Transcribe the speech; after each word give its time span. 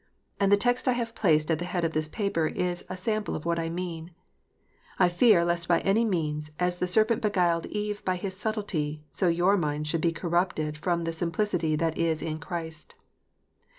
And 0.39 0.51
the 0.51 0.57
text 0.57 0.87
I 0.87 0.93
have 0.93 1.13
placed 1.13 1.51
at 1.51 1.59
the 1.59 1.65
head 1.65 1.85
of 1.85 1.91
this 1.93 2.07
paper 2.07 2.47
is 2.47 2.83
a 2.89 2.97
sample 2.97 3.35
of 3.35 3.45
what 3.45 3.59
I 3.59 3.69
mean:" 3.69 4.15
I 4.97 5.07
fear, 5.07 5.45
lest 5.45 5.67
by 5.67 5.79
any 5.81 6.05
means, 6.05 6.49
as 6.59 6.77
the 6.77 6.87
serpent 6.87 7.21
beguiled 7.21 7.67
Eve 7.67 8.03
by 8.03 8.15
his 8.15 8.33
subtilty, 8.35 9.03
so 9.11 9.27
your 9.27 9.57
minds 9.57 9.87
should 9.91 10.01
be 10.01 10.11
corrupted 10.11 10.75
from 10.75 11.03
the 11.03 11.11
simplicity 11.11 11.75
that 11.75 11.99
is 11.99 12.23
in 12.23 12.39
Christ." 12.39 12.95